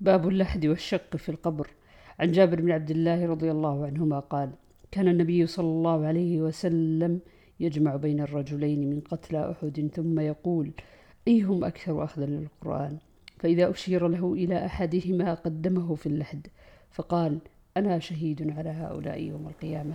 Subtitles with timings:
[0.00, 1.70] باب اللحد والشق في القبر.
[2.18, 4.50] عن جابر بن عبد الله رضي الله عنهما قال
[4.90, 7.20] كان النبي صلى الله عليه وسلم
[7.60, 10.70] يجمع بين الرجلين من قتلى أحد ثم يقول
[11.28, 12.98] أيهم أكثر أخذا للقرآن؟
[13.38, 16.46] فإذا أشير له إلى أحدهما قدمه في اللحد
[16.90, 17.38] فقال
[17.76, 19.94] أنا شهيد على هؤلاء يوم القيامة.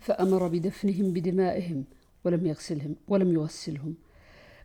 [0.00, 1.84] فأمر بدفنهم بدمائهم
[2.24, 3.94] ولم يغسلهم ولم يغسلهم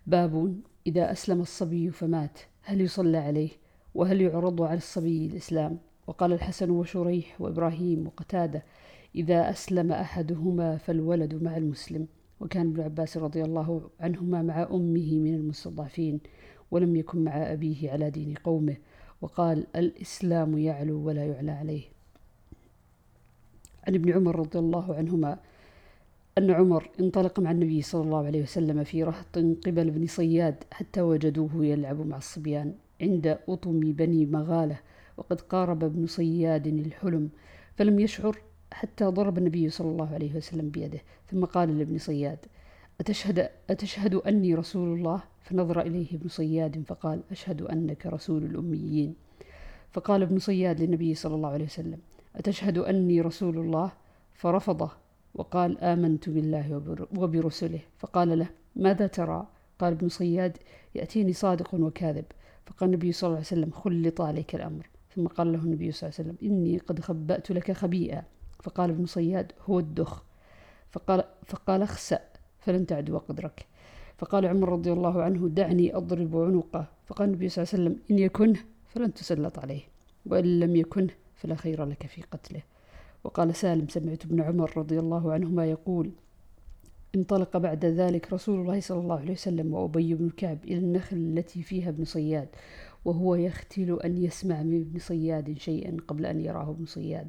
[0.07, 3.49] باب إذا أسلم الصبي فمات هل يصلى عليه؟
[3.95, 8.63] وهل يعرض على الصبي الإسلام؟ وقال الحسن وشريح وإبراهيم وقتادة
[9.15, 12.07] إذا أسلم أحدهما فالولد مع المسلم.
[12.39, 16.19] وكان ابن عباس رضي الله عنهما مع أمه من المستضعفين
[16.71, 18.77] ولم يكن مع أبيه على دين قومه.
[19.21, 21.83] وقال الإسلام يعلو ولا يعلى عليه.
[23.87, 25.39] عن ابن عمر رضي الله عنهما
[26.37, 31.01] أن عمر انطلق مع النبي صلى الله عليه وسلم في رهط قبل ابن صياد حتى
[31.01, 32.73] وجدوه يلعب مع الصبيان.
[33.01, 34.79] عند أطم بني مغالة
[35.17, 37.29] وقد قارب ابن صياد الحلم
[37.75, 38.37] فلم يشعر
[38.71, 40.99] حتى ضرب النبي صلى الله عليه وسلم بيده
[41.31, 42.37] ثم قال لابن صياد
[42.99, 49.15] أتشهد, أتشهد أني رسول الله؟ فنظر إليه ابن صياد فقال أشهد أنك رسول الأميين.
[49.91, 51.99] فقال ابن صياد للنبي صلى الله عليه وسلم
[52.35, 53.91] أتشهد أني رسول الله؟
[54.33, 54.91] فرفضه
[55.35, 56.81] وقال آمنت بالله
[57.17, 57.79] وبرسله.
[57.99, 59.47] فقال له ماذا ترى؟
[59.79, 60.57] قال ابن صياد
[60.95, 62.25] يأتيني صادق وكاذب.
[62.69, 64.89] فقال النبي صلى الله عليه وسلم خلط عليك الأمر.
[65.15, 68.23] ثم قال له النبي صلى الله عليه وسلم إني قد خبأت لك خبيئة
[68.63, 70.23] فقال ابن صياد هو الدخ.
[70.91, 72.19] فقال, فقال اخسأ
[72.59, 73.65] فلن تعدو قدرك.
[74.17, 76.87] فقال عمر رضي الله عنه دعني أضرب عنقه.
[77.05, 79.81] فقال النبي صلى الله عليه وسلم إن يكنه فلن تسلط عليه
[80.25, 82.61] وإن لم يكنه فلا خير لك في قتله.
[83.23, 86.11] وقال سالم سمعت ابن عمر رضي الله عنهما يقول
[87.15, 91.63] انطلق بعد ذلك رسول الله صلى الله عليه وسلم وأبي بن كعب إلى النخل التي
[91.63, 92.47] فيها ابن صياد
[93.05, 97.27] وهو يختل أن يسمع من ابن صياد شيئا قبل أن يراه ابن صياد.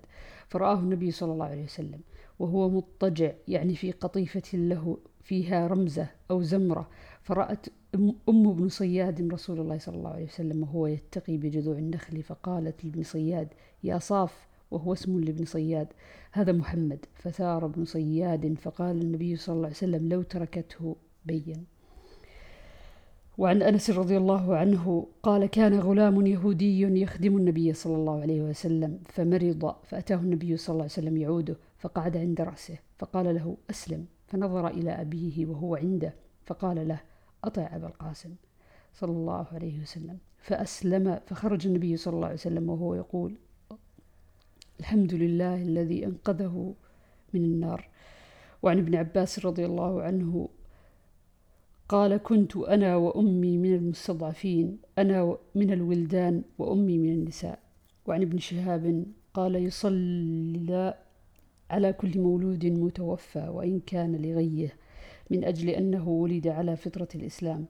[0.49, 2.01] فرآه النبي صلى الله عليه وسلم
[2.39, 6.89] وهو مضطجع يعني في قطيفة له فيها رمزة أو زمرة.
[7.23, 12.85] فرأت أم ابن صياد رسول الله صلى الله عليه وسلم وهو يتقي بجذوع النخل فقالت
[12.85, 13.49] لابن صياد
[13.85, 15.89] يا صاف وهو اسم لابن صياد.
[16.33, 17.07] هذا محمد.
[17.15, 21.67] فثار ابن صياد فقال النبي صلى الله عليه وسلم لو تركته بين
[23.39, 29.01] وعن أنس رضي الله عنه قال كان غلام يهودي يخدم النبي صلى الله عليه وسلم
[29.09, 34.07] فمرض فأتاه النبي صلى الله عليه وسلم يعوده فقعد عند رأسه فقال له أسلم.
[34.27, 36.15] فنظر إلى أبيه وهو عنده
[36.45, 37.01] فقال له
[37.45, 38.35] أطع أبا القاسم
[38.95, 40.19] صلى الله عليه وسلم.
[40.39, 43.39] فأسلم فخرج النبي صلى الله عليه وسلم وهو يقول
[44.81, 46.75] الحمد لله الذي أنقذه
[47.35, 47.89] من النار.
[48.63, 50.49] وعن ابن عباس رضي الله عنه
[51.89, 57.59] قال كنت أنا وأمي من المستضعفين أنا من الولدان وأمي من النساء.
[58.07, 59.05] وعن ابن شهاب
[59.35, 60.95] قال يصلى
[61.71, 64.73] على كل مولود متوفى وإن كان لغيه
[65.31, 67.67] من أجل أنه ولد على فطرة الإسلام.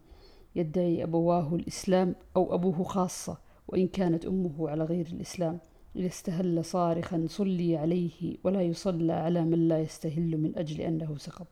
[0.57, 3.39] يدعي أبواه الإسلام أو أبوه خاصة
[3.69, 5.59] وإن كانت أمه على غير الإسلام.
[5.97, 11.47] إذا استهل صارخا صلي عليه ولا يصلى على من لا يستهل من أجل أنه سقط.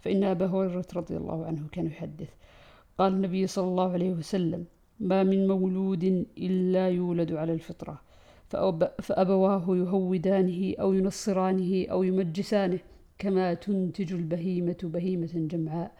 [0.00, 2.28] فإن أبا هريرة رضي الله عنه كان يحدث.
[2.98, 4.64] قال النبي صلى الله عليه وسلم
[5.00, 8.00] ما من مولود إلا يولد على الفطرة
[9.02, 12.78] فأبواه يهودانه أو ينصرانه أو يمجسانه
[13.18, 15.92] كما تنتج البهيمة بهيمة جمعاء.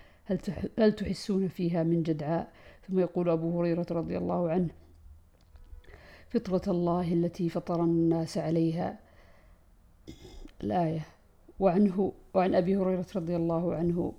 [0.79, 2.53] هل تحسون فيها من جدعاء؟
[2.89, 4.69] ثم يقول أبو هريرة رضي الله عنه
[6.31, 8.99] فطرة الله التي فطر الناس عليها.
[10.63, 11.07] الآية.
[11.61, 14.13] وعنه وعن أبي هريرة رضي الله عنه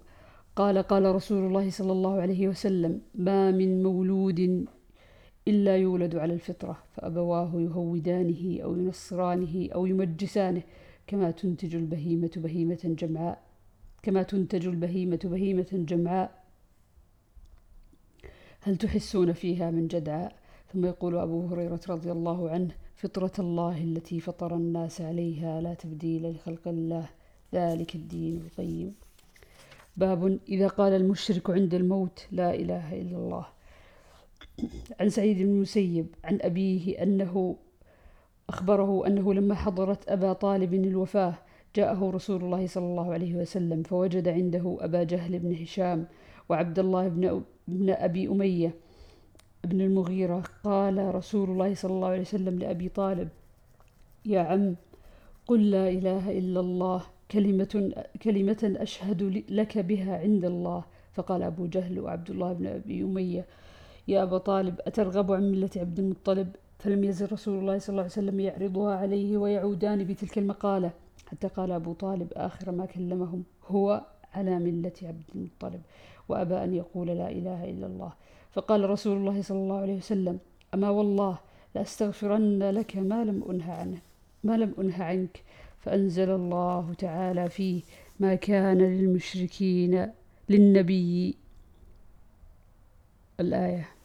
[0.56, 4.66] قال قال رسول الله صلى الله عليه وسلم ما من مولود
[5.48, 10.64] إلا يولد على الفطرة فأبواه يهودانه أو ينصرانه أو يمجسانه
[11.08, 13.42] كما تنتج البهيمة بهيمة جمعاء
[14.04, 16.44] كما تنتج البهيمة بهيمة جمعاء.
[18.62, 20.41] هل تحسون فيها من جدعاء؟
[20.74, 26.32] ثم يقول أبو هريرة رضي الله عنه فطرة الله التي فطر الناس عليها لا تبديل
[26.32, 27.10] لخلق الله
[27.54, 28.96] ذلك الدين القيم.
[29.98, 33.46] باب إذا قال المشرك عند الموت لا إله إلا الله.
[35.00, 37.56] عن سعيد بن المسيب عن أبيه أنه
[38.50, 41.34] أخبره أنه لما حضرت أبا طالب الوفاة
[41.76, 46.08] جاءه رسول الله صلى الله عليه وسلم فوجد عنده أبا جهل بن هشام
[46.50, 48.76] وعبد الله بن, أبي أمية
[49.64, 53.30] بن المغيرة قال رسول الله صلى الله عليه وسلم لأبي طالب
[54.26, 54.76] يا عم
[55.48, 60.84] قل لا إله إلا الله كلمة, كلمة أشهد لك بها عند الله.
[61.14, 63.46] فقال أبو جهل وعبد الله بن أبي أمية
[64.08, 68.12] يا أبا طالب أترغب عن ملة عبد المطلب؟ فلم يزل رسول الله صلى الله عليه
[68.12, 70.92] وسلم يعرضها عليه ويعودان بتلك المقالة.
[71.28, 74.02] حتى قال أبو طالب آخر ما كلمهم هو
[74.34, 75.82] على ملة عبد المطلب.
[76.32, 78.12] وأبى أن يقول لا إله إلا الله.
[78.52, 80.40] فقال رسول الله صلى الله عليه وسلم
[80.74, 81.38] أما والله
[81.76, 84.00] لأستغفرن لك ما لم أنه عنه
[84.44, 85.44] ما لم أنه عنك.
[85.80, 87.82] فأنزل الله تعالى فيه
[88.20, 90.12] ما كان للمشركين
[90.50, 91.36] للنبي.
[93.40, 94.01] الآية.